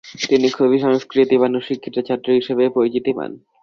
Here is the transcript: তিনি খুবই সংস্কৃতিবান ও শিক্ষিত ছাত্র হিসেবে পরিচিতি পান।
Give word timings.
তিনি 0.23 0.47
খুবই 0.51 0.77
সংস্কৃতিবান 0.85 1.51
ও 1.55 1.65
শিক্ষিত 1.67 1.95
ছাত্র 2.07 2.27
হিসেবে 2.37 2.63
পরিচিতি 2.69 3.11
পান। 3.17 3.31